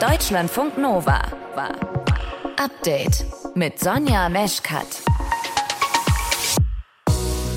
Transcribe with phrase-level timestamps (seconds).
[0.00, 1.20] Deutschlandfunk Nova.
[2.56, 4.86] Update mit Sonja Meschkat.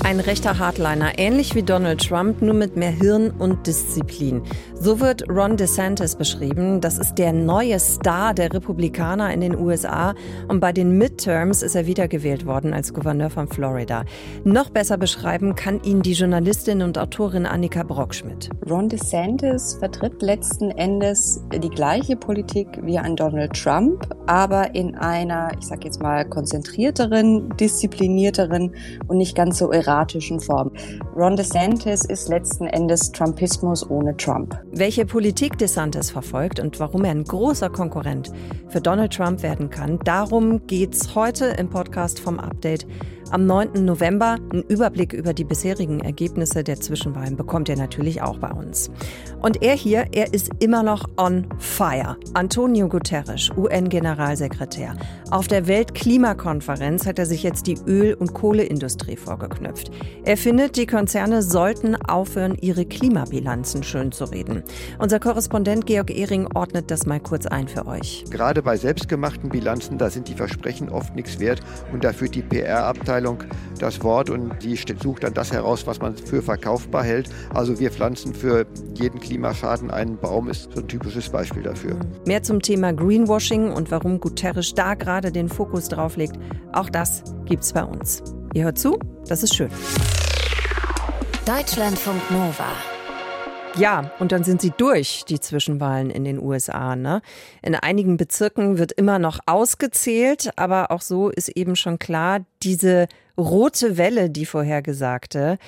[0.04, 4.42] Ein rechter Hardliner, ähnlich wie Donald Trump, nur mit mehr Hirn und Disziplin.
[4.84, 6.82] So wird Ron DeSantis beschrieben.
[6.82, 10.14] Das ist der neue Star der Republikaner in den USA.
[10.48, 14.04] Und bei den Midterms ist er wiedergewählt worden als Gouverneur von Florida.
[14.44, 18.50] Noch besser beschreiben kann ihn die Journalistin und Autorin Annika Brockschmidt.
[18.68, 25.50] Ron DeSantis vertritt letzten Endes die gleiche Politik wie ein Donald Trump, aber in einer,
[25.58, 28.74] ich sag jetzt mal, konzentrierteren, disziplinierteren
[29.08, 30.72] und nicht ganz so erratischen Form.
[31.16, 34.54] Ron DeSantis ist letzten Endes Trumpismus ohne Trump.
[34.76, 38.32] Welche Politik DeSantis verfolgt und warum er ein großer Konkurrent
[38.68, 42.84] für Donald Trump werden kann, darum geht's heute im Podcast vom Update.
[43.30, 43.84] Am 9.
[43.84, 48.90] November einen Überblick über die bisherigen Ergebnisse der Zwischenwahlen bekommt ihr natürlich auch bei uns.
[49.40, 52.16] Und er hier, er ist immer noch on fire.
[52.34, 54.96] Antonio Guterres, UN-Generalsekretär.
[55.30, 59.90] Auf der Weltklimakonferenz hat er sich jetzt die Öl- und Kohleindustrie vorgeknüpft.
[60.24, 64.63] Er findet, die Konzerne sollten aufhören, ihre Klimabilanzen schön zu reden.
[64.98, 68.24] Unser Korrespondent Georg Ehring ordnet das mal kurz ein für euch.
[68.30, 71.60] Gerade bei selbstgemachten Bilanzen, da sind die Versprechen oft nichts wert
[71.92, 73.44] und da führt die PR-Abteilung
[73.78, 77.28] das Wort und die sucht dann das heraus, was man für verkaufbar hält.
[77.52, 81.98] Also wir pflanzen für jeden Klimaschaden einen Baum ist so ein typisches Beispiel dafür.
[82.26, 86.36] Mehr zum Thema Greenwashing und warum Guterres da gerade den Fokus drauf legt,
[86.72, 88.22] auch das gibt's bei uns.
[88.54, 88.98] Ihr hört zu,
[89.28, 89.70] das ist schön.
[91.46, 92.93] Deutschlandfunk Nova.
[93.76, 96.94] Ja, und dann sind sie durch, die Zwischenwahlen in den USA.
[96.94, 97.22] Ne?
[97.60, 103.08] In einigen Bezirken wird immer noch ausgezählt, aber auch so ist eben schon klar, diese
[103.36, 105.58] rote Welle, die vorhergesagte,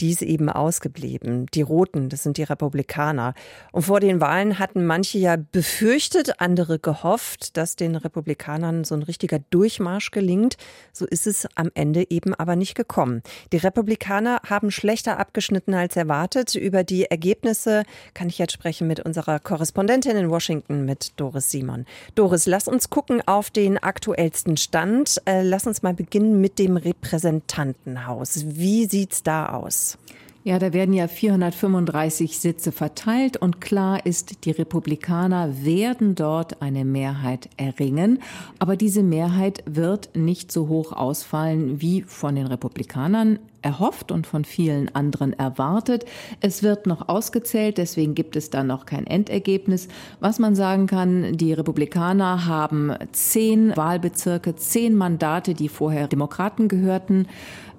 [0.00, 1.46] die ist eben ausgeblieben.
[1.54, 3.34] Die Roten, das sind die Republikaner.
[3.72, 9.02] Und vor den Wahlen hatten manche ja befürchtet, andere gehofft, dass den Republikanern so ein
[9.02, 10.56] richtiger Durchmarsch gelingt.
[10.92, 13.22] So ist es am Ende eben aber nicht gekommen.
[13.52, 16.54] Die Republikaner haben schlechter abgeschnitten als erwartet.
[16.54, 17.84] Über die Ergebnisse
[18.14, 21.86] kann ich jetzt sprechen mit unserer Korrespondentin in Washington, mit Doris Simon.
[22.14, 25.22] Doris, lass uns gucken auf den aktuellsten Stand.
[25.24, 26.76] Äh, lass uns mal beginnen mit dem
[27.14, 28.44] Repräsentantenhaus.
[28.46, 29.98] Wie sieht's da aus?
[30.42, 36.84] Ja, da werden ja 435 Sitze verteilt und klar ist, die Republikaner werden dort eine
[36.84, 38.20] Mehrheit erringen.
[38.58, 44.44] Aber diese Mehrheit wird nicht so hoch ausfallen wie von den Republikanern erhofft und von
[44.44, 46.04] vielen anderen erwartet.
[46.40, 49.88] Es wird noch ausgezählt, deswegen gibt es da noch kein Endergebnis.
[50.20, 57.26] Was man sagen kann, die Republikaner haben zehn Wahlbezirke, zehn Mandate, die vorher Demokraten gehörten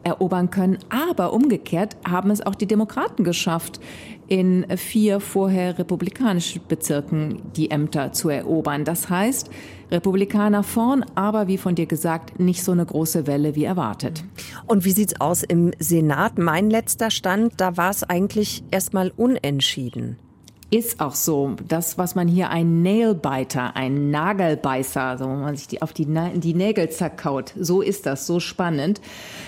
[0.06, 0.78] erobern können.
[0.90, 3.79] Aber umgekehrt haben es auch die Demokraten geschafft,
[4.28, 8.86] in vier vorher republikanischen Bezirken die Ämter zu erobern.
[8.86, 9.50] Das heißt,
[9.91, 14.24] Republikaner vorn, aber wie von dir gesagt, nicht so eine große Welle wie erwartet.
[14.66, 16.38] Und wie sieht's aus im Senat?
[16.38, 20.18] Mein letzter Stand, da war es eigentlich erstmal unentschieden.
[20.72, 21.56] Ist auch so.
[21.68, 26.08] Das, was man hier ein Nailbiter, ein Nagelbeißer, also wo man sich die, auf die,
[26.35, 29.00] die Nägel zerkaut, so ist das, so spannend.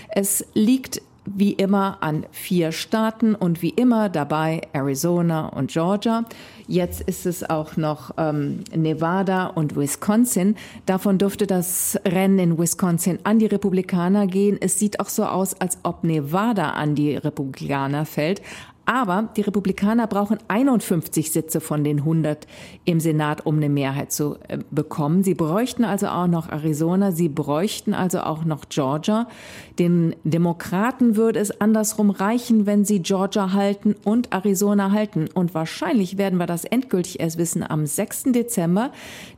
[0.10, 1.02] Es liegt
[1.36, 6.26] wie immer an vier Staaten und wie immer dabei Arizona und Georgia.
[6.68, 10.56] Jetzt ist es auch noch ähm, Nevada und Wisconsin.
[10.86, 14.58] Davon dürfte das Rennen in Wisconsin an die Republikaner gehen.
[14.60, 18.42] Es sieht auch so aus, als ob Nevada an die Republikaner fällt.
[18.88, 22.48] Aber die Republikaner brauchen 51 Sitze von den 100
[22.86, 25.24] im Senat, um eine Mehrheit zu äh, bekommen.
[25.26, 29.28] Sie bräuchten also auch noch Arizona, sie bräuchten also auch noch Georgia.
[29.78, 35.28] Den Demokraten würde es andersrum reichen, wenn sie Georgia halten und Arizona halten.
[35.34, 38.32] Und wahrscheinlich werden wir das endgültig erst wissen am 6.
[38.32, 38.94] Dezember,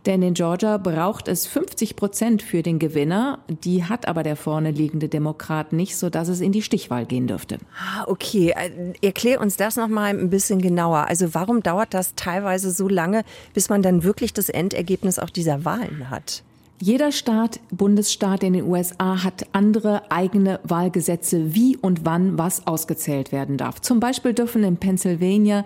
[0.06, 3.40] denn in Georgia braucht es 50 Prozent für den Gewinner.
[3.64, 7.58] Die hat aber der vorne liegende Demokrat nicht, sodass es in die Stichwahl gehen dürfte.
[7.76, 11.08] Ah, okay, äh, erklär uns das noch mal ein bisschen genauer.
[11.08, 13.24] Also warum dauert das teilweise so lange,
[13.54, 16.44] bis man dann wirklich das Endergebnis auch dieser Wahlen hat?
[16.82, 23.34] Jeder Staat, Bundesstaat in den USA hat andere eigene Wahlgesetze, wie und wann was ausgezählt
[23.34, 23.82] werden darf.
[23.82, 25.66] Zum Beispiel dürfen in Pennsylvania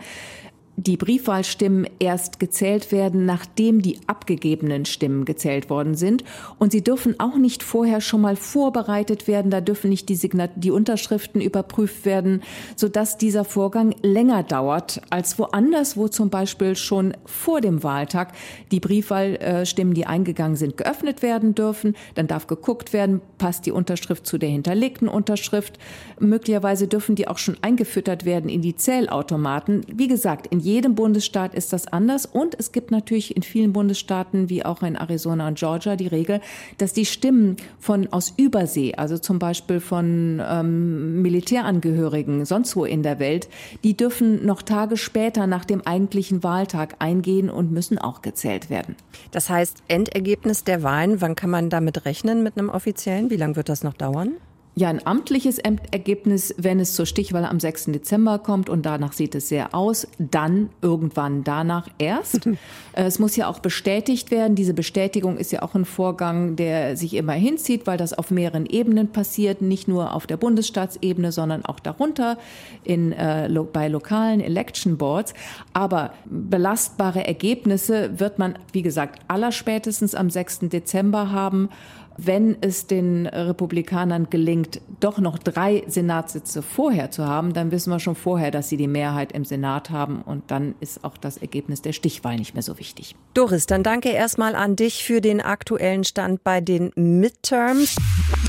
[0.76, 6.24] die Briefwahlstimmen erst gezählt werden, nachdem die abgegebenen Stimmen gezählt worden sind.
[6.58, 9.52] Und sie dürfen auch nicht vorher schon mal vorbereitet werden.
[9.52, 12.42] Da dürfen nicht die, Signat die Unterschriften überprüft werden,
[12.76, 18.34] sodass dieser Vorgang länger dauert als woanders, wo zum Beispiel schon vor dem Wahltag
[18.72, 21.96] die Briefwahlstimmen, die eingegangen sind, geöffnet werden dürfen.
[22.16, 25.78] Dann darf geguckt werden, passt die Unterschrift zu der hinterlegten Unterschrift.
[26.20, 29.86] Möglicherweise dürfen die auch schon eingefüttert werden in die Zählautomaten.
[29.94, 32.26] Wie gesagt, in jedem Bundesstaat ist das anders.
[32.26, 36.42] Und es gibt natürlich in vielen Bundesstaaten, wie auch in Arizona und Georgia, die Regel,
[36.78, 43.04] dass die Stimmen von aus Übersee, also zum Beispiel von ähm, Militärangehörigen, sonst wo in
[43.04, 43.50] der Welt,
[43.84, 48.96] die dürfen noch Tage später nach dem eigentlichen Wahltag eingehen und müssen auch gezählt werden.
[49.32, 53.30] Das heißt, Endergebnis der Wahlen, wann kann man damit rechnen mit einem offiziellen?
[53.30, 54.34] Wie lange wird das noch dauern?
[54.76, 57.86] Ja, ein amtliches Ergebnis, wenn es zur Stichwahl am 6.
[57.86, 62.50] Dezember kommt und danach sieht es sehr aus, dann irgendwann danach erst.
[62.94, 64.56] es muss ja auch bestätigt werden.
[64.56, 68.66] Diese Bestätigung ist ja auch ein Vorgang, der sich immer hinzieht, weil das auf mehreren
[68.66, 72.40] Ebenen passiert, nicht nur auf der Bundesstaatsebene, sondern auch darunter
[72.84, 75.36] in, äh, lo bei lokalen Election Boards.
[75.74, 80.70] Aber belastbare Ergebnisse wird man, wie gesagt, allerspätestens am 6.
[80.70, 81.70] Dezember haben
[82.18, 88.00] wenn es den Republikanern gelingt, doch noch drei Senatssitze vorher zu haben, dann wissen wir
[88.00, 91.82] schon vorher, dass sie die Mehrheit im Senat haben und dann ist auch das Ergebnis
[91.82, 93.16] der Stichwahl nicht mehr so wichtig.
[93.34, 97.96] Doris, dann danke erstmal an dich für den aktuellen Stand bei den Midterms.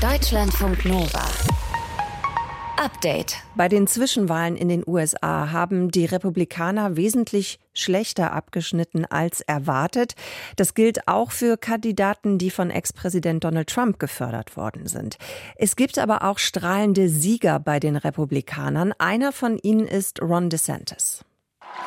[0.01, 1.25] Deutschlandfunk Nova.
[2.77, 3.37] Update.
[3.55, 10.15] Bei den Zwischenwahlen in den USA haben die Republikaner wesentlich schlechter abgeschnitten als erwartet.
[10.57, 15.17] Das gilt auch für Kandidaten, die von Ex-Präsident Donald Trump gefördert worden sind.
[15.55, 18.93] Es gibt aber auch strahlende Sieger bei den Republikanern.
[18.97, 21.23] Einer von ihnen ist Ron DeSantis.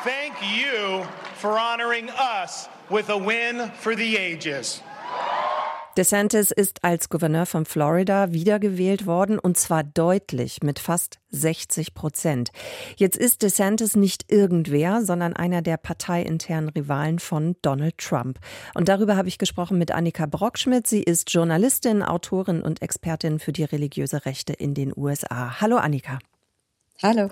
[0.03, 1.05] Thank you
[1.35, 4.81] for honoring us with a win for the ages.
[5.99, 12.51] DeSantis ist als Gouverneur von Florida wiedergewählt worden und zwar deutlich mit fast 60 Prozent.
[12.95, 18.39] Jetzt ist DeSantis nicht irgendwer, sondern einer der parteiinternen Rivalen von Donald Trump.
[18.75, 20.87] Und darüber habe ich gesprochen mit Annika Brockschmidt.
[20.87, 25.59] Sie ist Journalistin, Autorin und Expertin für die religiöse Rechte in den USA.
[25.59, 26.19] Hallo Annika.
[27.03, 27.27] Hallo.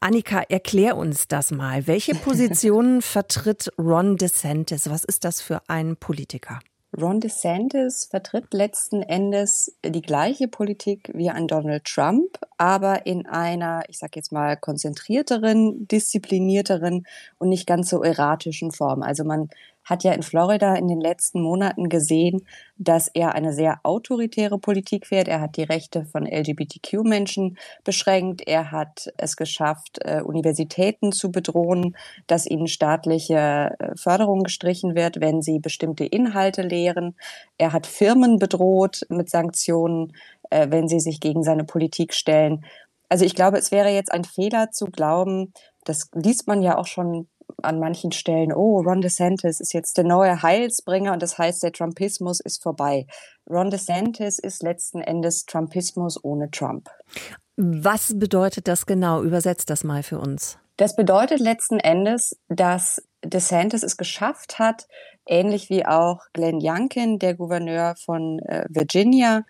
[0.00, 1.86] Annika, erklär uns das mal.
[1.86, 4.90] Welche Positionen vertritt Ron DeSantis?
[4.90, 6.58] Was ist das für ein Politiker?
[6.96, 13.82] Ron DeSantis vertritt letzten Endes die gleiche Politik wie ein Donald Trump, aber in einer,
[13.88, 17.06] ich sage jetzt mal, konzentrierteren, disziplinierteren
[17.38, 19.02] und nicht ganz so erratischen Form.
[19.02, 19.50] Also man
[19.88, 22.46] hat ja in Florida in den letzten Monaten gesehen,
[22.76, 25.28] dass er eine sehr autoritäre Politik fährt.
[25.28, 28.46] Er hat die Rechte von LGBTQ-Menschen beschränkt.
[28.46, 31.96] Er hat es geschafft, äh, Universitäten zu bedrohen,
[32.26, 37.16] dass ihnen staatliche äh, Förderung gestrichen wird, wenn sie bestimmte Inhalte lehren.
[37.56, 40.12] Er hat Firmen bedroht mit Sanktionen,
[40.50, 42.64] äh, wenn sie sich gegen seine Politik stellen.
[43.08, 46.86] Also ich glaube, es wäre jetzt ein Fehler zu glauben, das liest man ja auch
[46.86, 47.26] schon
[47.62, 51.72] an manchen Stellen, oh, Ron DeSantis ist jetzt der neue Heilsbringer und das heißt, der
[51.72, 53.06] Trumpismus ist vorbei.
[53.48, 56.88] Ron DeSantis ist letzten Endes Trumpismus ohne Trump.
[57.56, 59.22] Was bedeutet das genau?
[59.22, 60.58] Übersetzt das mal für uns.
[60.76, 64.86] Das bedeutet letzten Endes, dass DeSantis es geschafft hat,
[65.26, 69.42] ähnlich wie auch Glenn Youngkin, der Gouverneur von äh, Virginia,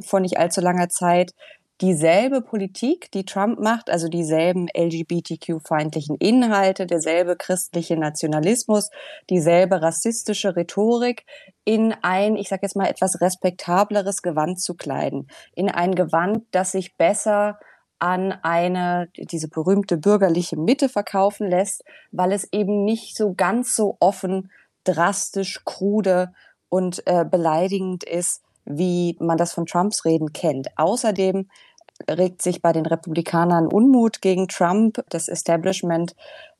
[0.00, 1.34] vor nicht allzu langer Zeit,
[1.82, 8.90] dieselbe Politik, die Trump macht, also dieselben LGBTQ-feindlichen Inhalte, derselbe christliche Nationalismus,
[9.28, 11.26] dieselbe rassistische Rhetorik
[11.64, 16.72] in ein, ich sage jetzt mal, etwas respektableres Gewand zu kleiden, in ein Gewand, das
[16.72, 17.58] sich besser
[17.98, 23.96] an eine, diese berühmte bürgerliche Mitte verkaufen lässt, weil es eben nicht so ganz so
[23.98, 24.50] offen,
[24.84, 26.32] drastisch, krude
[26.68, 30.68] und äh, beleidigend ist, wie man das von Trumps Reden kennt.
[30.76, 31.48] Außerdem
[32.10, 35.04] regt sich bei den Republikanern Unmut gegen Trump.
[35.08, 36.14] Das Establishment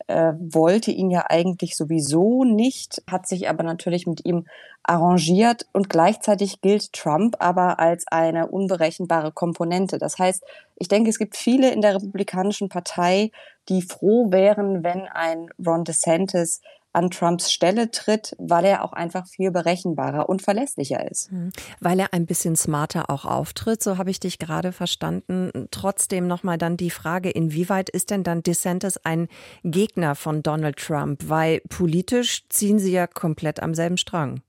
[0.07, 4.47] äh, wollte ihn ja eigentlich sowieso nicht, hat sich aber natürlich mit ihm
[4.83, 9.99] arrangiert und gleichzeitig gilt Trump aber als eine unberechenbare Komponente.
[9.99, 10.43] Das heißt,
[10.77, 13.31] ich denke, es gibt viele in der Republikanischen Partei,
[13.69, 16.61] die froh wären, wenn ein Ron DeSantis
[16.93, 21.31] an Trumps Stelle tritt, weil er auch einfach viel berechenbarer und verlässlicher ist.
[21.31, 21.53] Hm.
[21.81, 25.69] Weil er ein bisschen smarter auch auftritt, so habe ich dich gerade verstanden.
[25.71, 29.29] Trotzdem nochmal dann die Frage, inwieweit ist denn dann DeSantis ein
[29.65, 31.29] Gegner von Donald Trump?
[31.29, 34.43] Weil politisch ziehen sie ja komplett am selben Strang.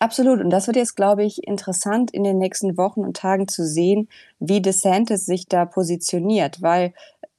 [0.00, 0.40] Absolut.
[0.40, 4.08] Und das wird jetzt, glaube ich, interessant in den nächsten Wochen und Tagen zu sehen,
[4.38, 6.94] wie DeSantis sich da positioniert, weil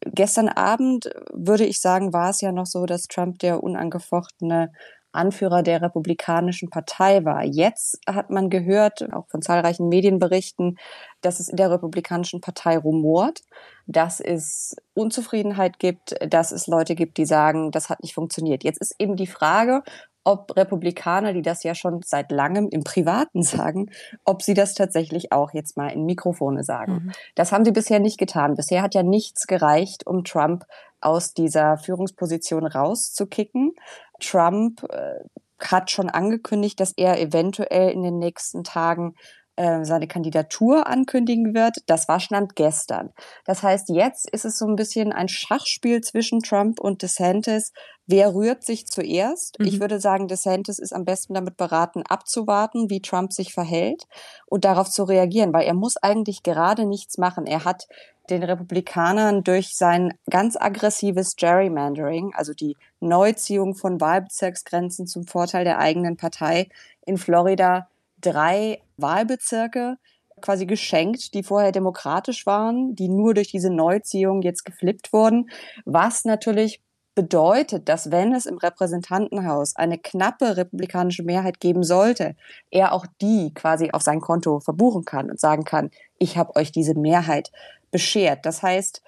[0.05, 4.71] Gestern Abend würde ich sagen, war es ja noch so, dass Trump der unangefochtene
[5.11, 7.43] Anführer der Republikanischen Partei war.
[7.43, 10.77] Jetzt hat man gehört, auch von zahlreichen Medienberichten,
[11.21, 13.41] dass es in der Republikanischen Partei rumort,
[13.87, 18.63] dass es Unzufriedenheit gibt, dass es Leute gibt, die sagen, das hat nicht funktioniert.
[18.63, 19.81] Jetzt ist eben die Frage,
[20.23, 23.89] ob Republikaner, die das ja schon seit langem im Privaten sagen,
[24.25, 26.93] ob sie das tatsächlich auch jetzt mal in Mikrofone sagen.
[26.93, 27.11] Mhm.
[27.35, 28.55] Das haben sie bisher nicht getan.
[28.55, 30.65] Bisher hat ja nichts gereicht, um Trump
[31.01, 33.73] aus dieser Führungsposition rauszukicken.
[34.19, 35.19] Trump äh,
[35.59, 39.15] hat schon angekündigt, dass er eventuell in den nächsten Tagen
[39.59, 41.83] äh, seine Kandidatur ankündigen wird.
[41.85, 43.11] Das war Stand gestern.
[43.43, 47.73] Das heißt, jetzt ist es so ein bisschen ein Schachspiel zwischen Trump und DeSantis.
[48.07, 49.59] Wer rührt sich zuerst?
[49.59, 49.65] Mhm.
[49.65, 54.05] Ich würde sagen, DeSantis ist am besten damit beraten, abzuwarten, wie Trump sich verhält
[54.45, 57.45] und darauf zu reagieren, weil er muss eigentlich gerade nichts machen.
[57.45, 57.89] Er hat
[58.29, 65.79] den Republikanern durch sein ganz aggressives Gerrymandering, also die Neuziehung von Wahlbezirksgrenzen zum Vorteil der
[65.79, 66.69] eigenen Partei
[67.05, 67.89] in Florida,
[68.21, 69.97] drei Wahlbezirke
[70.41, 75.49] quasi geschenkt, die vorher demokratisch waren, die nur durch diese Neuziehung jetzt geflippt wurden,
[75.85, 76.81] was natürlich
[77.15, 82.35] bedeutet, dass wenn es im Repräsentantenhaus eine knappe republikanische Mehrheit geben sollte,
[82.71, 86.71] er auch die quasi auf sein Konto verbuchen kann und sagen kann, ich habe euch
[86.71, 87.51] diese Mehrheit
[87.91, 88.45] beschert.
[88.45, 89.01] Das heißt,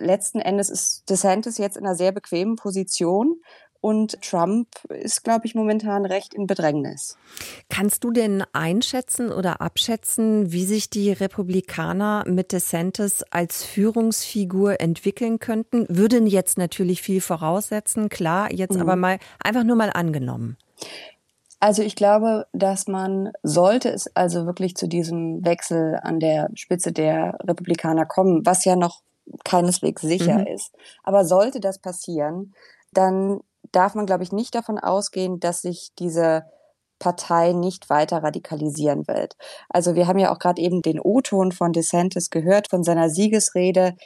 [0.00, 3.40] letzten Endes ist DeSantis jetzt in einer sehr bequemen Position
[3.82, 7.18] und Trump ist, glaube ich, momentan recht in Bedrängnis.
[7.68, 15.40] Kannst du denn einschätzen oder abschätzen, wie sich die Republikaner mit DeSantis als Führungsfigur entwickeln
[15.40, 15.84] könnten?
[15.88, 18.82] Würden jetzt natürlich viel voraussetzen, klar, jetzt mhm.
[18.82, 20.56] aber mal einfach nur mal angenommen.
[21.58, 26.92] Also ich glaube, dass man, sollte es also wirklich zu diesem Wechsel an der Spitze
[26.92, 29.02] der Republikaner kommen, was ja noch
[29.44, 30.46] keineswegs sicher mhm.
[30.46, 30.72] ist,
[31.02, 32.54] aber sollte das passieren,
[32.92, 33.40] dann
[33.70, 36.44] darf man, glaube ich, nicht davon ausgehen, dass sich diese
[36.98, 39.36] Partei nicht weiter radikalisieren wird.
[39.68, 43.96] Also wir haben ja auch gerade eben den O-Ton von DeSantis gehört, von seiner Siegesrede.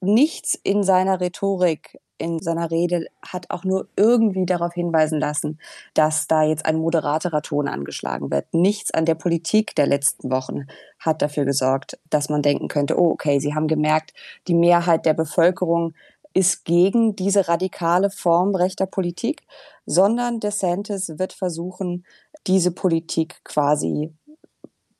[0.00, 5.58] Nichts in seiner Rhetorik, in seiner Rede hat auch nur irgendwie darauf hinweisen lassen,
[5.94, 8.52] dass da jetzt ein moderaterer Ton angeschlagen wird.
[8.52, 10.66] Nichts an der Politik der letzten Wochen
[10.98, 14.12] hat dafür gesorgt, dass man denken könnte, oh okay, Sie haben gemerkt,
[14.46, 15.94] die Mehrheit der Bevölkerung
[16.38, 19.42] ist gegen diese radikale Form rechter Politik,
[19.86, 22.06] sondern DeSantis wird versuchen,
[22.46, 24.14] diese Politik quasi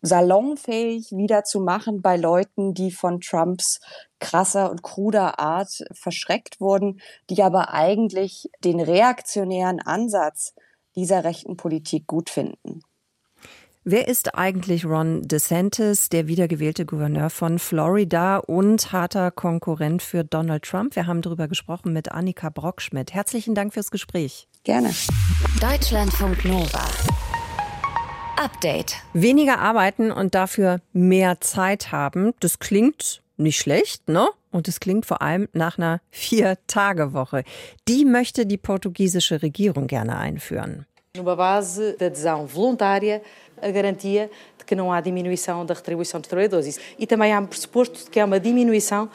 [0.03, 3.79] salonfähig wieder zu machen bei Leuten, die von Trumps
[4.19, 10.55] krasser und kruder Art verschreckt wurden, die aber eigentlich den reaktionären Ansatz
[10.97, 12.81] dieser rechten Politik gut finden.
[13.91, 20.65] Wer ist eigentlich Ron DeSantis, der wiedergewählte Gouverneur von Florida und harter Konkurrent für Donald
[20.65, 20.95] Trump?
[20.95, 23.15] Wir haben darüber gesprochen mit Annika Brockschmidt.
[23.15, 24.47] Herzlichen Dank fürs Gespräch.
[24.63, 24.91] Gerne.
[25.59, 26.85] Deutschlandfunk Nova.
[28.37, 28.97] Update.
[29.15, 34.29] Weniger arbeiten und dafür mehr Zeit haben, das klingt nicht schlecht, ne?
[34.51, 37.43] Und es klingt vor allem nach einer Vier-Tage-Woche.
[37.89, 40.85] Die möchte die portugiesische Regierung gerne einführen.
[41.19, 43.21] Numa base de adesão voluntária
[43.63, 46.79] a garantia de que não há diminuição da retribuição dos trabalhadores.
[46.99, 49.09] E também há um pressuposto de que há uma diminuição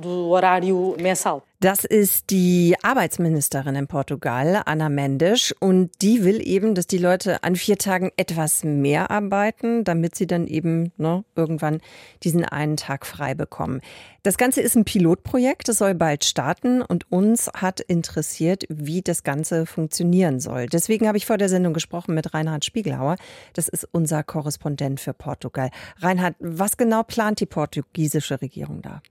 [0.00, 1.42] do horário mensal.
[1.62, 7.44] Das ist die Arbeitsministerin in Portugal, Anna Mendes, und die will eben, dass die Leute
[7.44, 11.82] an vier Tagen etwas mehr arbeiten, damit sie dann eben ne, irgendwann
[12.22, 13.82] diesen einen Tag frei bekommen.
[14.22, 19.22] Das Ganze ist ein Pilotprojekt, das soll bald starten und uns hat interessiert, wie das
[19.22, 20.64] Ganze funktionieren soll.
[20.64, 23.16] Deswegen habe ich vor der Sendung gesprochen mit Reinhard Spiegelhauer.
[23.52, 25.68] Das ist unser Korrespondent für Portugal.
[25.98, 29.02] Reinhard, was genau plant die portugiesische Regierung da?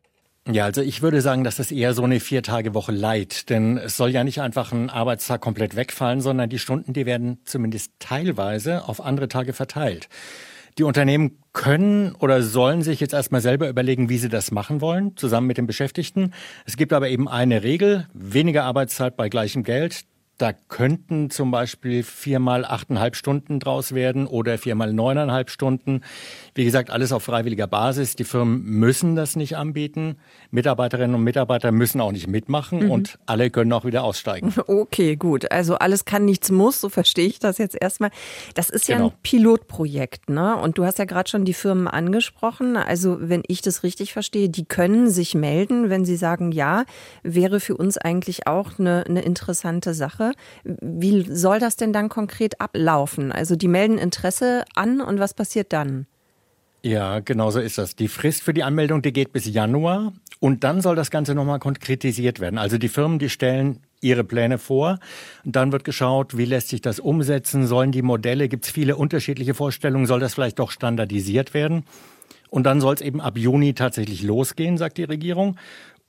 [0.52, 3.50] Ja, also ich würde sagen, dass das eher so eine Vier-Tage-Woche leid.
[3.52, 7.38] Denn es soll ja nicht einfach ein Arbeitstag komplett wegfallen, sondern die Stunden, die werden
[7.46, 10.10] zumindest teilweise auf andere Tage verteilt.
[10.80, 15.16] Die Unternehmen können oder sollen sich jetzt erstmal selber überlegen, wie sie das machen wollen,
[15.18, 16.34] zusammen mit den Beschäftigten.
[16.66, 20.06] Es gibt aber eben eine Regel, weniger Arbeitszeit bei gleichem Geld.
[20.40, 26.00] Da könnten zum Beispiel viermal achteinhalb Stunden draus werden oder viermal neuneinhalb Stunden.
[26.56, 28.16] Wie gesagt, alles auf freiwilliger Basis.
[28.16, 30.16] Die Firmen müssen das nicht anbieten.
[30.50, 32.92] Mitarbeiterinnen und Mitarbeiter müssen auch nicht mitmachen mhm.
[32.92, 34.54] und alle können auch wieder aussteigen.
[34.70, 35.52] Okay, gut.
[35.52, 38.12] Also alles kann, nichts muss, so verstehe ich das jetzt erstmal.
[38.54, 39.10] Das ist ja genau.
[39.10, 40.56] ein Pilotprojekt, ne?
[40.56, 42.78] Und du hast ja gerade schon die Firmen angesprochen.
[42.78, 46.86] Also wenn ich das richtig verstehe, die können sich melden, wenn sie sagen, ja,
[47.24, 50.29] wäre für uns eigentlich auch eine, eine interessante Sache.
[50.64, 53.32] Wie soll das denn dann konkret ablaufen?
[53.32, 56.08] Also die melden Interesse an und was passiert dann?
[56.82, 57.96] Ja, genau so ist das.
[57.96, 61.60] Die Frist für die Anmeldung, die geht bis Januar und dann soll das Ganze nochmal
[61.60, 62.58] konkretisiert werden.
[62.58, 65.00] Also die Firmen, die stellen ihre Pläne vor.
[65.44, 67.68] Und dann wird geschaut, wie lässt sich das umsetzen?
[67.68, 71.84] Sollen die Modelle, gibt es viele unterschiedliche Vorstellungen, soll das vielleicht doch standardisiert werden?
[72.50, 75.58] Und dann soll es eben ab Juni tatsächlich losgehen, sagt die Regierung.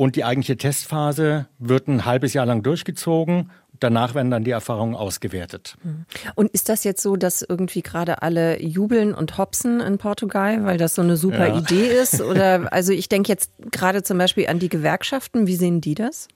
[0.00, 3.50] Und die eigentliche Testphase wird ein halbes Jahr lang durchgezogen.
[3.80, 5.76] Danach werden dann die Erfahrungen ausgewertet.
[5.82, 6.06] Hm.
[6.36, 10.78] Und ist das jetzt so, dass irgendwie gerade alle jubeln und hopsen in Portugal, weil
[10.78, 11.58] das so eine super ja.
[11.58, 12.22] Idee ist?
[12.22, 15.46] Oder also ich denke jetzt gerade zum Beispiel an die Gewerkschaften.
[15.46, 16.28] Wie sehen die das?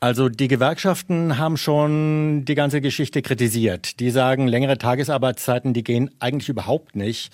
[0.00, 4.00] Also die Gewerkschaften haben schon die ganze Geschichte kritisiert.
[4.00, 7.32] Die sagen, längere Tagesarbeitszeiten, die gehen eigentlich überhaupt nicht.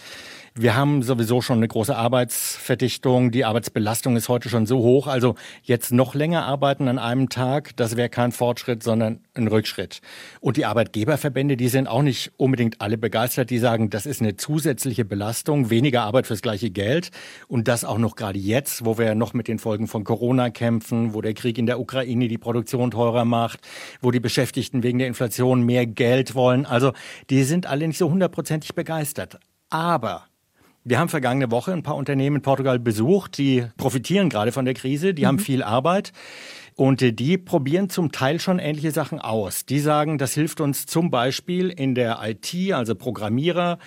[0.60, 3.30] Wir haben sowieso schon eine große Arbeitsverdichtung.
[3.30, 5.06] Die Arbeitsbelastung ist heute schon so hoch.
[5.06, 10.00] Also jetzt noch länger arbeiten an einem Tag, das wäre kein Fortschritt, sondern ein Rückschritt.
[10.40, 13.50] Und die Arbeitgeberverbände, die sind auch nicht unbedingt alle begeistert.
[13.50, 17.12] Die sagen, das ist eine zusätzliche Belastung, weniger Arbeit fürs gleiche Geld.
[17.46, 21.14] Und das auch noch gerade jetzt, wo wir noch mit den Folgen von Corona kämpfen,
[21.14, 23.60] wo der Krieg in der Ukraine die Produktion teurer macht,
[24.00, 26.66] wo die Beschäftigten wegen der Inflation mehr Geld wollen.
[26.66, 26.94] Also
[27.30, 29.38] die sind alle nicht so hundertprozentig begeistert.
[29.70, 30.24] Aber
[30.88, 34.74] wir haben vergangene Woche ein paar Unternehmen in Portugal besucht, die profitieren gerade von der
[34.74, 35.26] Krise, die mhm.
[35.26, 36.12] haben viel Arbeit.
[36.76, 39.66] Und die probieren zum Teil schon ähnliche Sachen aus.
[39.66, 43.78] Die sagen, das hilft uns zum Beispiel in der IT, also Programmierer,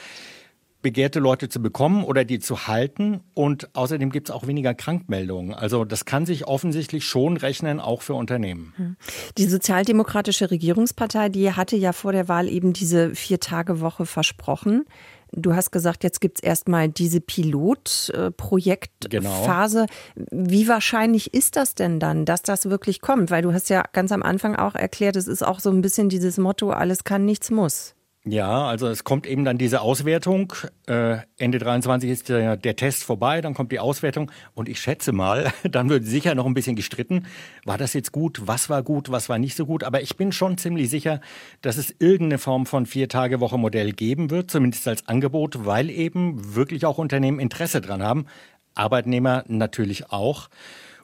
[0.81, 3.21] begehrte Leute zu bekommen oder die zu halten.
[3.33, 5.53] Und außerdem gibt es auch weniger Krankmeldungen.
[5.53, 8.73] Also das kann sich offensichtlich schon rechnen, auch für Unternehmen.
[8.75, 8.95] Hm.
[9.37, 14.85] Die Sozialdemokratische Regierungspartei, die hatte ja vor der Wahl eben diese Vier-Tage-Woche versprochen.
[15.33, 19.85] Du hast gesagt, jetzt gibt es erstmal diese Pilotprojektphase.
[20.15, 20.27] Genau.
[20.31, 23.31] Wie wahrscheinlich ist das denn dann, dass das wirklich kommt?
[23.31, 26.09] Weil du hast ja ganz am Anfang auch erklärt, es ist auch so ein bisschen
[26.09, 27.95] dieses Motto, alles kann, nichts muss.
[28.23, 30.53] Ja, also es kommt eben dann diese Auswertung.
[30.85, 35.11] Äh, Ende 23 ist der, der, Test vorbei, dann kommt die Auswertung und ich schätze
[35.11, 37.25] mal, dann wird sicher noch ein bisschen gestritten.
[37.65, 38.43] War das jetzt gut?
[38.45, 39.09] Was war gut?
[39.09, 39.83] Was war nicht so gut?
[39.83, 41.19] Aber ich bin schon ziemlich sicher,
[41.61, 46.99] dass es irgendeine Form von Vier-Tage-Woche-Modell geben wird, zumindest als Angebot, weil eben wirklich auch
[46.99, 48.27] Unternehmen Interesse dran haben.
[48.75, 50.49] Arbeitnehmer natürlich auch.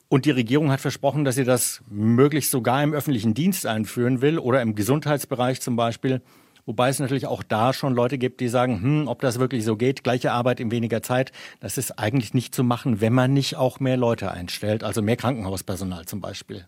[0.08, 4.38] Und die Regierung hat versprochen, dass sie das möglichst sogar im öffentlichen Dienst einführen will
[4.38, 6.22] oder im Gesundheitsbereich zum Beispiel.
[6.68, 9.78] Wobei es natürlich auch da schon Leute gibt, die sagen, hm, ob das wirklich so
[9.78, 11.32] geht, gleiche Arbeit in weniger Zeit,
[11.62, 15.16] das ist eigentlich nicht zu machen, wenn man nicht auch mehr Leute einstellt, also mehr
[15.16, 16.68] Krankenhauspersonal zum Beispiel.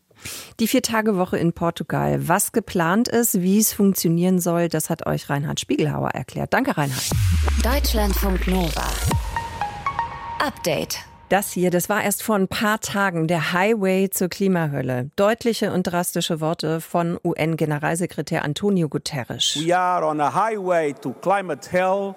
[0.59, 2.27] Die Vier-Tage-Woche in Portugal.
[2.27, 6.53] Was geplant ist, wie es funktionieren soll, das hat euch Reinhard Spiegelhauer erklärt.
[6.53, 7.09] Danke, Reinhard.
[7.63, 8.87] Deutschlandfunk Nova.
[10.39, 11.08] Update.
[11.29, 15.11] Das hier, das war erst vor ein paar Tagen der Highway zur Klimahölle.
[15.15, 19.55] Deutliche und drastische Worte von UN-Generalsekretär Antonio Guterres.
[19.63, 22.15] We are on a highway to climate hell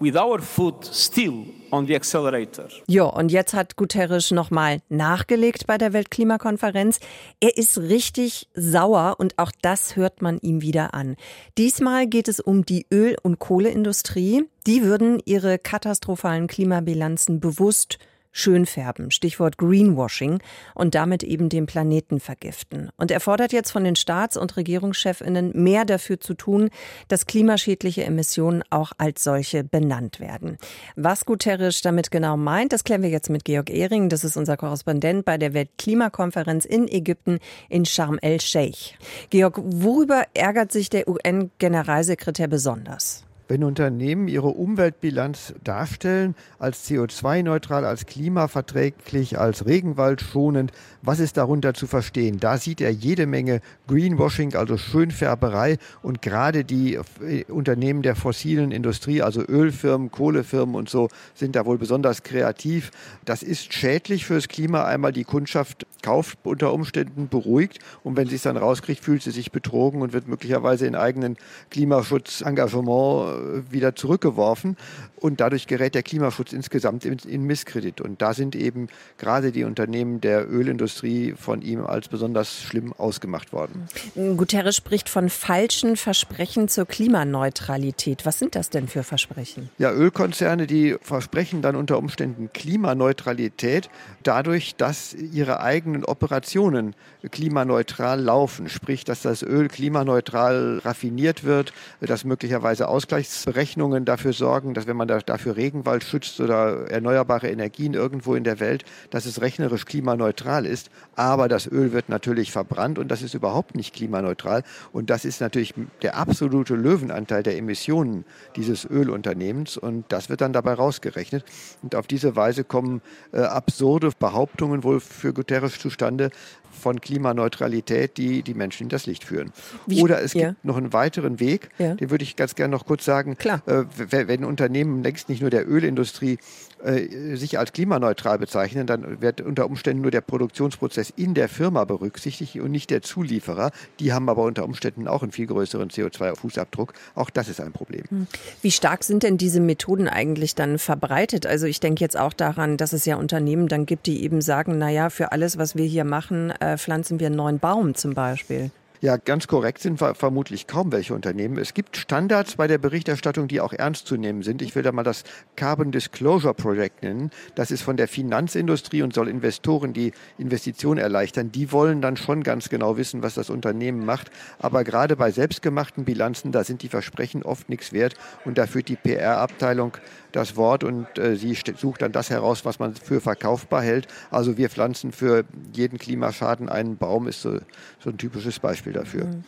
[0.00, 2.68] with our foot still on the accelerator.
[2.86, 7.00] Ja, und jetzt hat Guterres nochmal nachgelegt bei der Weltklimakonferenz.
[7.40, 11.16] Er ist richtig sauer und auch das hört man ihm wieder an.
[11.58, 14.44] Diesmal geht es um die Öl- und Kohleindustrie.
[14.66, 17.98] Die würden ihre katastrophalen Klimabilanzen bewusst
[18.36, 20.40] schön färben, Stichwort Greenwashing,
[20.74, 22.90] und damit eben den Planeten vergiften.
[22.96, 26.70] Und er fordert jetzt von den Staats- und Regierungschefinnen mehr dafür zu tun,
[27.08, 30.58] dass klimaschädliche Emissionen auch als solche benannt werden.
[30.96, 34.08] Was Guterres damit genau meint, das klären wir jetzt mit Georg Ehring.
[34.08, 38.94] Das ist unser Korrespondent bei der Weltklimakonferenz in Ägypten in Sharm el-Sheikh.
[39.30, 43.25] Georg, worüber ärgert sich der UN-Generalsekretär besonders?
[43.48, 50.72] Wenn Unternehmen ihre Umweltbilanz darstellen als CO2-neutral, als klimaverträglich, als regenwaldschonend,
[51.06, 52.40] was ist darunter zu verstehen?
[52.40, 58.72] Da sieht er jede Menge Greenwashing, also Schönfärberei und gerade die äh, Unternehmen der fossilen
[58.72, 62.90] Industrie, also Ölfirmen, Kohlefirmen und so, sind da wohl besonders kreativ.
[63.24, 64.84] Das ist schädlich fürs Klima.
[64.84, 69.30] Einmal die Kundschaft kauft unter Umständen beruhigt und wenn sie es dann rauskriegt, fühlt sie
[69.30, 71.36] sich betrogen und wird möglicherweise in eigenen
[71.70, 74.76] Klimaschutzengagement wieder zurückgeworfen
[75.16, 78.00] und dadurch gerät der Klimaschutz insgesamt in, in Misskredit.
[78.00, 78.88] Und da sind eben
[79.18, 80.95] gerade die Unternehmen der Ölindustrie
[81.36, 83.88] von ihm als besonders schlimm ausgemacht worden.
[84.14, 88.24] Guterres spricht von falschen Versprechen zur Klimaneutralität.
[88.26, 89.70] Was sind das denn für Versprechen?
[89.78, 93.90] Ja, Ölkonzerne, die versprechen dann unter Umständen Klimaneutralität
[94.22, 96.94] dadurch, dass ihre eigenen Operationen
[97.30, 98.68] klimaneutral laufen.
[98.68, 105.08] Sprich, dass das Öl klimaneutral raffiniert wird, dass möglicherweise Ausgleichsberechnungen dafür sorgen, dass wenn man
[105.08, 110.85] dafür Regenwald schützt oder erneuerbare Energien irgendwo in der Welt, dass es rechnerisch klimaneutral ist.
[111.14, 114.64] Aber das Öl wird natürlich verbrannt und das ist überhaupt nicht klimaneutral.
[114.92, 118.24] Und das ist natürlich der absolute Löwenanteil der Emissionen
[118.56, 119.76] dieses Ölunternehmens.
[119.76, 121.44] Und das wird dann dabei rausgerechnet.
[121.82, 126.30] Und auf diese Weise kommen äh, absurde Behauptungen wohl für Guterres Wunschzustande
[126.70, 129.52] von Klimaneutralität, die die Menschen in das Licht führen.
[129.86, 130.02] Wie?
[130.02, 130.50] Oder es ja.
[130.50, 131.94] gibt noch einen weiteren Weg, ja.
[131.94, 133.36] den würde ich ganz gerne noch kurz sagen.
[133.38, 133.62] Klar.
[133.66, 136.38] Äh, wenn Unternehmen längst nicht nur der Ölindustrie
[136.86, 141.84] äh, sich als klimaneutral bezeichnen, dann wird unter Umständen nur der Produktionsprozess in der Firma
[141.84, 143.72] berücksichtigt und nicht der Zulieferer.
[143.98, 146.90] Die haben aber unter Umständen auch einen viel größeren CO2-Fußabdruck.
[147.14, 148.04] Auch das ist ein Problem.
[148.08, 148.26] Hm.
[148.62, 151.44] Wie stark sind denn diese Methoden eigentlich dann verbreitet?
[151.44, 154.78] Also ich denke jetzt auch daran, dass es ja Unternehmen dann gibt, die eben sagen,
[154.78, 158.70] naja, für alles, was wir hier machen, äh, pflanzen wir einen neuen Baum zum Beispiel.
[159.00, 161.58] Ja, ganz korrekt sind vermutlich kaum welche Unternehmen.
[161.58, 164.62] Es gibt Standards bei der Berichterstattung, die auch ernst zu nehmen sind.
[164.62, 167.30] Ich will da mal das Carbon Disclosure Project nennen.
[167.54, 171.52] Das ist von der Finanzindustrie und soll Investoren die Investition erleichtern.
[171.52, 174.30] Die wollen dann schon ganz genau wissen, was das Unternehmen macht.
[174.58, 178.14] Aber gerade bei selbstgemachten Bilanzen, da sind die Versprechen oft nichts wert.
[178.44, 179.98] Und da führt die PR-Abteilung
[180.36, 184.06] das Wort und äh, sie sucht dann das heraus, was man für verkaufbar hält.
[184.30, 187.58] Also wir pflanzen für jeden Klimaschaden einen Baum, ist so,
[187.98, 189.24] so ein typisches Beispiel dafür.
[189.24, 189.44] Mhm.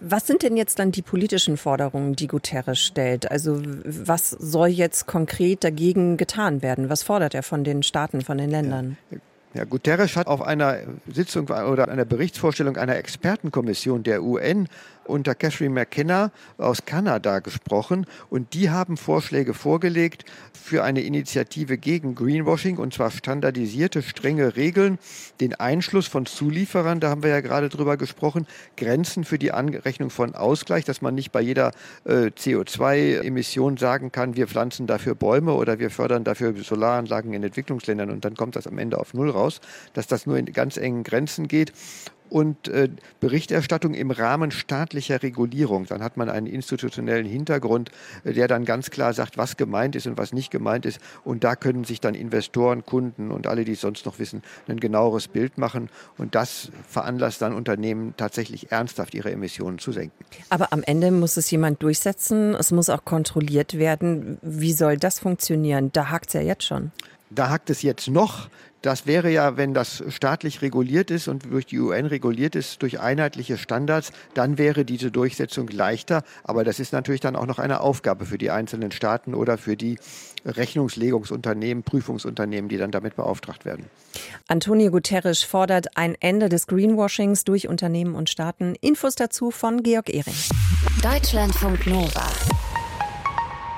[0.00, 3.30] Was sind denn jetzt dann die politischen Forderungen, die Guterres stellt?
[3.30, 6.90] Also was soll jetzt konkret dagegen getan werden?
[6.90, 8.96] Was fordert er von den Staaten, von den Ländern?
[9.10, 9.18] Ja.
[9.54, 14.68] Ja, Guterres hat auf einer Sitzung oder einer Berichtsvorstellung einer Expertenkommission der UN
[15.06, 18.06] unter Catherine McKenna aus Kanada gesprochen.
[18.30, 20.24] Und die haben Vorschläge vorgelegt
[20.64, 24.98] für eine Initiative gegen Greenwashing und zwar standardisierte, strenge Regeln,
[25.40, 30.08] den Einschluss von Zulieferern, da haben wir ja gerade drüber gesprochen, Grenzen für die Anrechnung
[30.08, 31.72] von Ausgleich, dass man nicht bei jeder
[32.04, 38.10] äh, CO2-Emission sagen kann, wir pflanzen dafür Bäume oder wir fördern dafür Solaranlagen in Entwicklungsländern
[38.10, 39.60] und dann kommt das am Ende auf Null raus,
[39.92, 41.72] dass das nur in ganz engen Grenzen geht
[42.30, 42.88] und äh,
[43.20, 45.86] Berichterstattung im Rahmen staatlicher Regulierung.
[45.86, 47.90] Dann hat man einen institutionellen Hintergrund,
[48.24, 51.00] äh, der dann ganz klar sagt, was gemeint ist und was nicht gemeint ist.
[51.24, 54.80] Und da können sich dann Investoren, Kunden und alle, die es sonst noch wissen, ein
[54.80, 55.90] genaueres Bild machen.
[56.18, 60.24] Und das veranlasst dann Unternehmen tatsächlich ernsthaft ihre Emissionen zu senken.
[60.48, 62.54] Aber am Ende muss es jemand durchsetzen.
[62.54, 64.38] Es muss auch kontrolliert werden.
[64.42, 65.90] Wie soll das funktionieren?
[65.92, 66.90] Da hakt es ja jetzt schon.
[67.30, 68.48] Da hakt es jetzt noch.
[68.84, 73.00] Das wäre ja, wenn das staatlich reguliert ist und durch die UN reguliert ist, durch
[73.00, 76.22] einheitliche Standards, dann wäre diese Durchsetzung leichter.
[76.42, 79.78] Aber das ist natürlich dann auch noch eine Aufgabe für die einzelnen Staaten oder für
[79.78, 79.98] die
[80.44, 83.86] Rechnungslegungsunternehmen, Prüfungsunternehmen, die dann damit beauftragt werden.
[84.48, 88.74] Antonio Guterres fordert ein Ende des Greenwashings durch Unternehmen und Staaten.
[88.82, 90.34] Infos dazu von Georg Ehring.
[91.02, 92.28] Deutschlandfunk Nova.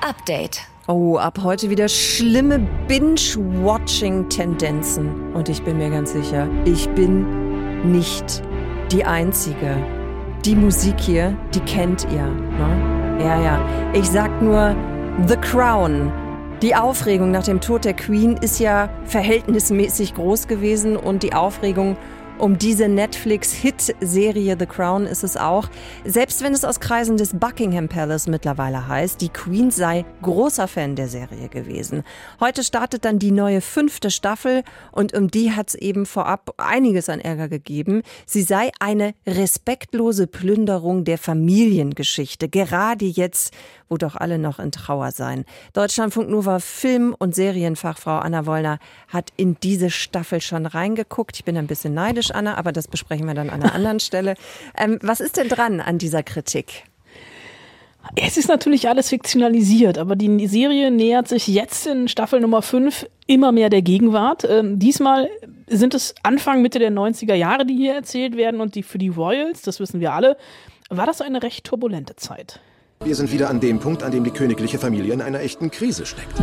[0.01, 0.67] Update.
[0.89, 5.33] Oh, ab heute wieder schlimme Binge-Watching-Tendenzen.
[5.33, 8.41] Und ich bin mir ganz sicher, ich bin nicht
[8.93, 9.75] die Einzige.
[10.45, 12.25] Die Musik hier, die kennt ihr.
[12.25, 13.19] Ne?
[13.19, 13.59] Ja, ja.
[13.91, 14.73] Ich sag nur
[15.27, 16.09] The Crown.
[16.61, 21.97] Die Aufregung nach dem Tod der Queen ist ja verhältnismäßig groß gewesen und die Aufregung
[22.39, 25.69] um diese Netflix-Hit-Serie The Crown ist es auch.
[26.05, 30.95] Selbst wenn es aus Kreisen des Buckingham Palace mittlerweile heißt, die Queen sei großer Fan
[30.95, 32.03] der Serie gewesen.
[32.39, 37.09] Heute startet dann die neue fünfte Staffel und um die hat es eben vorab einiges
[37.09, 38.03] an Ärger gegeben.
[38.25, 42.49] Sie sei eine respektlose Plünderung der Familiengeschichte.
[42.49, 43.53] Gerade jetzt,
[43.89, 45.45] wo doch alle noch in Trauer seien.
[45.73, 51.37] Deutschlandfunk Nova Film- und Serienfachfrau Anna Wollner hat in diese Staffel schon reingeguckt.
[51.37, 54.35] Ich bin ein bisschen neidisch, Anna, aber das besprechen wir dann an einer anderen Stelle.
[54.77, 56.83] Ähm, was ist denn dran an dieser Kritik?
[58.15, 63.05] Es ist natürlich alles fiktionalisiert, aber die Serie nähert sich jetzt in Staffel Nummer 5
[63.25, 64.47] immer mehr der Gegenwart.
[64.49, 65.29] Ähm, diesmal
[65.67, 69.09] sind es Anfang, Mitte der 90er Jahre, die hier erzählt werden und die für die
[69.09, 70.37] Royals, das wissen wir alle,
[70.89, 72.59] war das eine recht turbulente Zeit.
[73.03, 76.05] Wir sind wieder an dem Punkt, an dem die königliche Familie in einer echten Krise
[76.05, 76.39] steckt.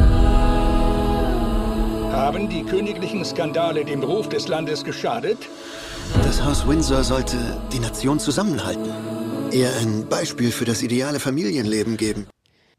[2.14, 5.37] Haben die königlichen Skandale dem Ruf des Landes geschadet?
[6.22, 7.37] Das Haus Windsor sollte
[7.72, 8.88] die Nation zusammenhalten.
[9.50, 12.29] Eher ein Beispiel für das ideale Familienleben geben.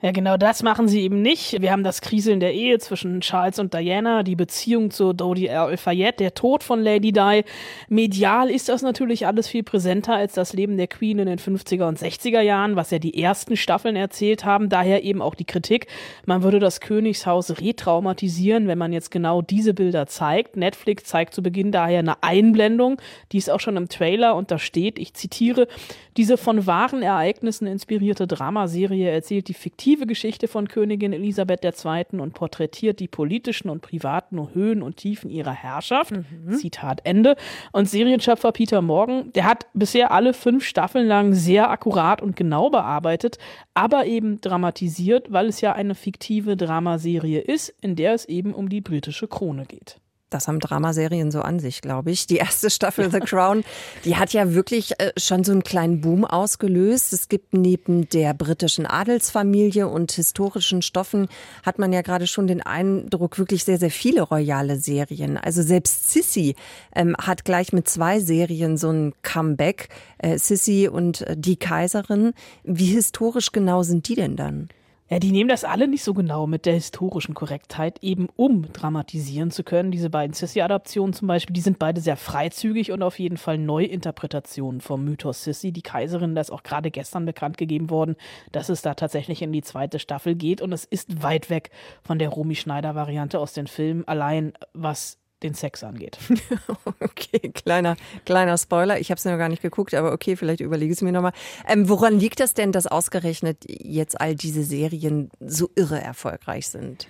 [0.02, 1.62] Ja, genau das machen sie eben nicht.
[1.62, 6.20] Wir haben das Kriseln der Ehe zwischen Charles und Diana, die Beziehung zu Dodi Al-Fayed,
[6.20, 7.46] der Tod von Lady Di.
[7.88, 11.88] Medial ist das natürlich alles viel präsenter als das Leben der Queen in den 50er
[11.88, 14.68] und 60er Jahren, was ja die ersten Staffeln erzählt haben.
[14.68, 15.88] Daher eben auch die Kritik,
[16.26, 20.58] man würde das Königshaus retraumatisieren, wenn man jetzt genau diese Bilder zeigt.
[20.58, 24.60] Netflix zeigt zu Beginn daher eine Einblendung, die ist auch schon im Trailer und da
[24.60, 25.70] steht, ich zitiere,
[26.18, 32.20] diese von wahren Ereignissen inspirierte Dramaserie erzählt die fiktive Geschichte von Königin Elisabeth II.
[32.20, 36.12] und porträtiert die politischen und privaten Höhen und Tiefen ihrer Herrschaft.
[36.12, 36.54] Mhm.
[36.54, 37.36] Zitat Ende.
[37.72, 42.70] Und Serienschöpfer Peter Morgan, der hat bisher alle fünf Staffeln lang sehr akkurat und genau
[42.72, 43.38] bearbeitet,
[43.76, 48.70] aber eben dramatisiert, weil es ja eine fiktive Dramaserie ist, in der es eben um
[48.70, 50.00] die britische Krone geht.
[50.32, 52.26] Das haben Dramaserien so an sich, glaube ich.
[52.26, 53.64] Die erste Staffel The Crown,
[54.06, 57.14] die hat ja wirklich äh, schon so einen kleinen Boom ausgelöst.
[57.14, 61.28] Es gibt neben der britischen Adelsfamilie und historischen Stoffen
[61.64, 65.38] hat man ja gerade schon den Eindruck, wirklich sehr, sehr viele royale Serien.
[65.38, 66.56] Also selbst Sissy
[66.96, 69.90] ähm, hat gleich mit zwei Serien so ein Comeback.
[70.18, 72.34] Äh, Sissy und äh, die Kaiserin.
[72.64, 74.70] Wie historisch genau sind die denn dann?
[75.08, 79.52] Ja, die nehmen das alle nicht so genau mit der historischen Korrektheit, eben um dramatisieren
[79.52, 79.92] zu können.
[79.92, 84.82] Diese beiden Sissy-Adaptionen zum Beispiel, die sind beide sehr freizügig und auf jeden Fall Neuinterpretationen
[84.82, 85.72] vom Mythos Sissy.
[85.72, 88.16] Die Kaiserin, da ist auch gerade gestern bekannt gegeben worden,
[88.52, 91.70] dass es da tatsächlich in die zweite Staffel geht und es ist weit weg
[92.02, 96.18] von der Romy Schneider-Variante aus den Filmen, allein was den Sex angeht.
[97.00, 97.96] okay, kleiner,
[98.26, 99.00] kleiner Spoiler.
[99.00, 101.34] Ich habe es noch gar nicht geguckt, aber okay, vielleicht überlege ich es mir nochmal.
[101.68, 107.08] Ähm, woran liegt das denn, dass ausgerechnet jetzt all diese Serien so irre erfolgreich sind?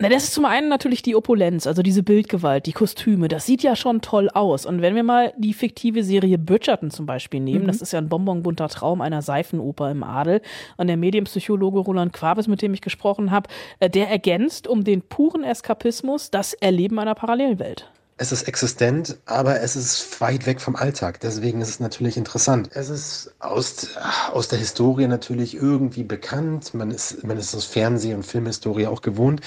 [0.00, 3.28] Na, das ist zum einen natürlich die Opulenz, also diese Bildgewalt, die Kostüme.
[3.28, 4.66] Das sieht ja schon toll aus.
[4.66, 7.68] Und wenn wir mal die fiktive Serie Bridgerton zum Beispiel nehmen, mhm.
[7.68, 10.40] das ist ja ein bonbonbunter Traum einer Seifenoper im Adel.
[10.76, 15.00] Und der Medienpsychologe Roland Quabes, mit dem ich gesprochen habe, äh, der ergänzt um den
[15.00, 17.88] puren Eskapismus das Erleben einer Parallelwelt.
[18.16, 21.18] Es ist existent, aber es ist weit weg vom Alltag.
[21.18, 22.70] Deswegen ist es natürlich interessant.
[22.72, 23.88] Es ist aus,
[24.30, 26.74] aus der Historie natürlich irgendwie bekannt.
[26.74, 29.40] Man ist, man ist aus Fernseh- und Filmhistorie auch gewohnt.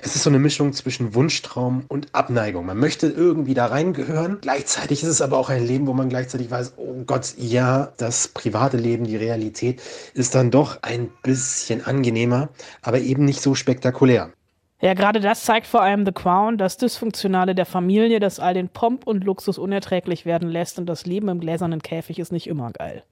[0.00, 2.64] Es ist so eine Mischung zwischen Wunschtraum und Abneigung.
[2.64, 4.38] Man möchte irgendwie da reingehören.
[4.40, 8.28] Gleichzeitig ist es aber auch ein Leben, wo man gleichzeitig weiß, oh Gott, ja, das
[8.28, 9.82] private Leben, die Realität
[10.14, 12.48] ist dann doch ein bisschen angenehmer,
[12.80, 14.32] aber eben nicht so spektakulär.
[14.80, 18.68] Ja, gerade das zeigt vor allem The Crown, das Dysfunktionale der Familie, das all den
[18.68, 22.70] Pomp und Luxus unerträglich werden lässt und das Leben im gläsernen Käfig ist nicht immer
[22.70, 23.02] geil.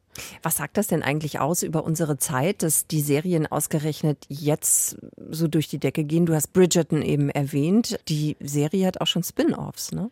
[0.42, 4.96] Was sagt das denn eigentlich aus über unsere Zeit, dass die Serien ausgerechnet jetzt
[5.31, 6.24] so durch die Decke gehen?
[6.24, 7.98] Du hast Bridgerton eben erwähnt.
[8.09, 10.11] Die Serie hat auch schon Spin-offs, ne?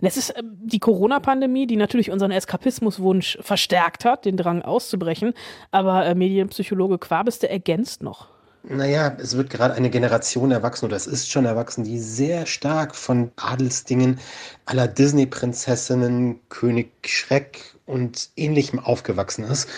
[0.00, 5.34] Das ist äh, die Corona-Pandemie, die natürlich unseren Eskapismuswunsch verstärkt hat, den Drang auszubrechen.
[5.70, 8.28] Aber äh, Medienpsychologe Quabeste ergänzt noch.
[8.62, 12.94] Naja, es wird gerade eine Generation erwachsen oder es ist schon erwachsen, die sehr stark
[12.94, 14.18] von Adelsdingen
[14.66, 19.68] aller Disney-Prinzessinnen, König Schreck und ähnlichem aufgewachsen ist.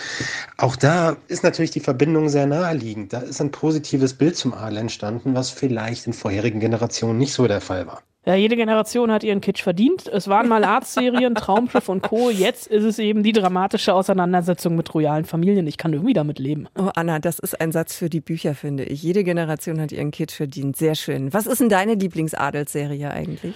[0.57, 3.13] Auch da ist natürlich die Verbindung sehr naheliegend.
[3.13, 7.47] Da ist ein positives Bild zum Adel entstanden, was vielleicht in vorherigen Generationen nicht so
[7.47, 8.03] der Fall war.
[8.23, 10.07] Ja, jede Generation hat ihren Kitsch verdient.
[10.07, 12.29] Es waren mal Arztserien, Traumschiff und Co.
[12.29, 15.65] Jetzt ist es eben die dramatische Auseinandersetzung mit royalen Familien.
[15.65, 16.67] Ich kann irgendwie damit leben.
[16.77, 19.01] Oh, Anna, das ist ein Satz für die Bücher, finde ich.
[19.01, 20.77] Jede Generation hat ihren Kitsch verdient.
[20.77, 21.33] Sehr schön.
[21.33, 23.55] Was ist denn deine Lieblingsadelsserie eigentlich?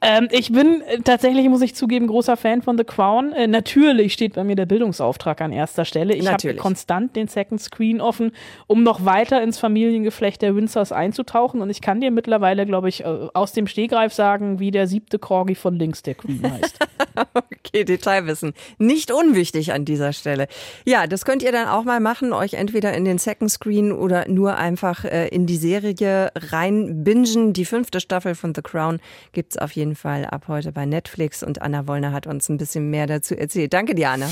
[0.00, 3.32] Ähm, ich bin äh, tatsächlich, muss ich zugeben, großer Fan von The Crown.
[3.32, 6.14] Äh, natürlich steht bei mir der Bildungsauftrag an erster Stelle.
[6.14, 8.30] Ich habe konstant den Second Screen offen,
[8.68, 11.60] um noch weiter ins Familiengeflecht der Windsors einzutauchen.
[11.60, 15.18] Und ich kann dir mittlerweile, glaube ich, äh, aus dem Stehgreif sagen, wie der siebte
[15.18, 16.78] Corgi von links der Queen heißt.
[17.34, 18.54] okay, Detailwissen.
[18.78, 20.48] Nicht unwichtig an dieser Stelle.
[20.84, 24.28] Ja, das könnt ihr dann auch mal machen, euch entweder in den Second Screen oder
[24.28, 27.52] nur einfach äh, in die Serie rein bingen.
[27.52, 29.00] Die fünfte Staffel von The Crown
[29.32, 32.90] gibt's auf jeden Fall ab heute bei Netflix und Anna Wollner hat uns ein bisschen
[32.90, 33.72] mehr dazu erzählt.
[33.72, 34.30] Danke dir, Anna.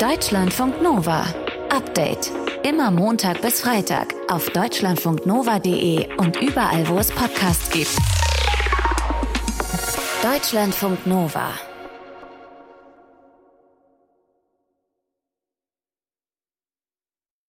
[0.00, 1.26] Deutschlandfunk Nova.
[1.70, 2.30] Update.
[2.62, 8.17] Immer Montag bis Freitag auf deutschlandfunknova.de und überall, wo es Podcasts gibt.
[10.22, 11.67] Deutschlandfunk Nova.